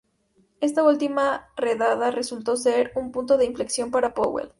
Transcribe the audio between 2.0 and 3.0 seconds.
resultó ser